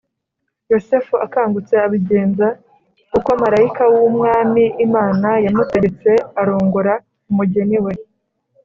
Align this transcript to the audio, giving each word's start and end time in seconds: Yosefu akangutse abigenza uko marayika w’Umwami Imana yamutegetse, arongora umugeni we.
Yosefu 0.71 1.13
akangutse 1.25 1.73
abigenza 1.85 2.47
uko 3.17 3.29
marayika 3.41 3.83
w’Umwami 3.93 4.63
Imana 4.85 5.29
yamutegetse, 5.45 6.11
arongora 6.41 6.93
umugeni 7.29 7.79
we. 7.85 7.93